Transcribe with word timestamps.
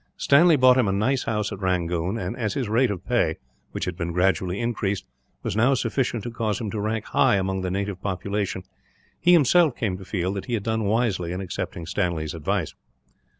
Stanley 0.17 0.55
bought 0.55 0.79
him 0.79 0.87
a 0.87 0.91
nice 0.91 1.25
house 1.25 1.51
at 1.51 1.59
Rangoon 1.59 2.17
and, 2.17 2.35
as 2.35 2.55
his 2.55 2.67
rate 2.67 2.89
of 2.89 3.05
pay, 3.05 3.37
which 3.71 3.85
had 3.85 3.95
been 3.95 4.13
gradually 4.13 4.59
increased, 4.59 5.05
was 5.43 5.55
now 5.55 5.75
sufficient 5.75 6.23
to 6.23 6.31
cause 6.31 6.59
him 6.59 6.71
to 6.71 6.79
rank 6.79 7.05
high 7.05 7.35
among 7.35 7.61
the 7.61 7.69
native 7.69 8.01
population, 8.01 8.63
he 9.19 9.31
himself 9.33 9.75
came 9.75 9.99
to 9.99 10.03
feel 10.03 10.33
that 10.33 10.45
he 10.45 10.55
had 10.55 10.63
done 10.63 10.85
wisely 10.85 11.31
in 11.33 11.39
accepting 11.39 11.85
Stanley's 11.85 12.33
advice. 12.33 12.73